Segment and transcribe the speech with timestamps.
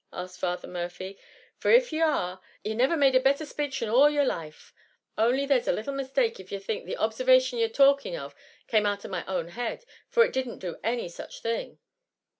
[0.11, 1.15] asked Father Murphy,"
[1.59, 4.73] for if ye are, ye never made a betther spach in all your life;
[5.15, 8.33] only there's a little misthake if ye think the ob servation ye're talking of
[8.65, 11.77] came out of my own head, for it didn't do any such thing."